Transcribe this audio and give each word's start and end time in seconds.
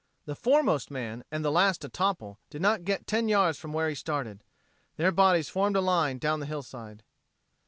The 0.25 0.33
foremost 0.35 0.89
man, 0.89 1.23
and 1.29 1.45
the 1.45 1.51
last 1.51 1.81
to 1.81 1.87
topple, 1.87 2.39
did 2.49 2.59
not 2.59 2.85
get 2.85 3.05
ten 3.05 3.29
yards 3.29 3.59
from 3.59 3.71
where 3.71 3.87
he 3.87 3.93
started. 3.93 4.43
Their 4.97 5.11
bodies 5.11 5.47
formed 5.47 5.75
a 5.75 5.79
line 5.81 6.17
down 6.17 6.39
the 6.39 6.47
hillside. 6.47 7.03